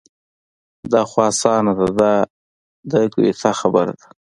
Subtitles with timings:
[0.91, 2.13] دا خو اسانه ده دا
[2.91, 4.07] د ګویته خبره ده.